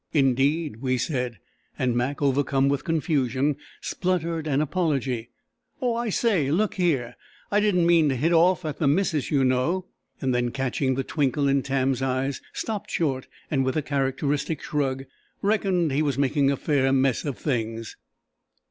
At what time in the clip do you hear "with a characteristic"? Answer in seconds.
13.63-14.63